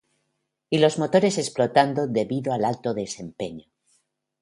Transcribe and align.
Y 0.71 0.79
los 0.79 0.97
motores 0.97 1.37
explotando 1.37 2.07
debido 2.07 2.53
al 2.53 2.65
alto 2.65 2.95
desempeño. 2.95 3.67